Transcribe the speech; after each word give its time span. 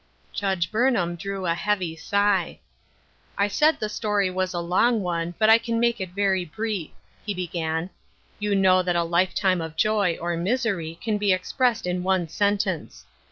Judge 0.33 0.71
Burnham 0.71 1.15
drew 1.15 1.45
a 1.45 1.53
heavy 1.53 1.95
sigh." 1.95 2.57
I 3.37 3.47
said 3.47 3.79
the 3.79 3.87
story 3.87 4.31
was 4.31 4.51
a 4.51 4.59
long 4.59 5.03
one, 5.03 5.35
but 5.37 5.47
I 5.47 5.59
can 5.59 5.79
make 5.79 6.01
it 6.01 6.09
very 6.15 6.43
brief.'' 6.43 6.89
He 7.23 7.35
began:" 7.35 7.91
You 8.39 8.55
know 8.55 8.81
that 8.81 8.95
a 8.95 9.03
life 9.03 9.35
time 9.35 9.61
of 9.61 9.75
joy, 9.75 10.17
or 10.19 10.35
misery 10.37 10.97
can 11.03 11.19
be 11.19 11.31
expressed 11.31 11.85
in 11.85 12.01
one 12.01 12.27
sentence. 12.29 13.05